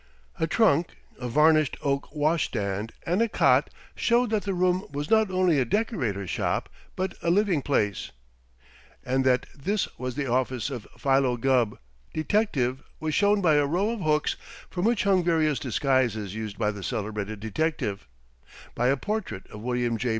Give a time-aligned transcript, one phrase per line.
[0.39, 5.29] A trunk, a varnished oak washstand and a cot showed that the room was not
[5.29, 8.09] only a decorator's shop, but a living place;
[9.05, 11.77] and that this was the office of Philo Gubb,
[12.15, 14.37] detective, was shown by a row of hooks
[14.71, 18.07] from which hung various disguises used by the celebrated detective,
[18.73, 20.09] by a portrait of William J.